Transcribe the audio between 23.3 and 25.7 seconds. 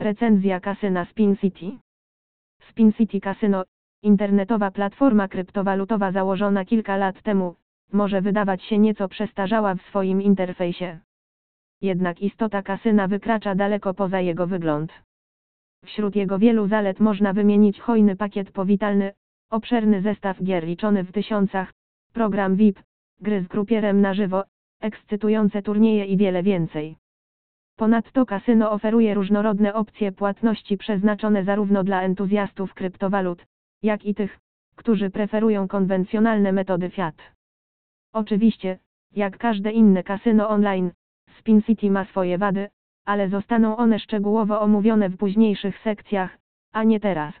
z grupierem na żywo, ekscytujące